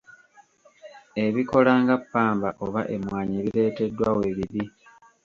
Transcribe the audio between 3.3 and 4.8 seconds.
bireeteddwa we biri.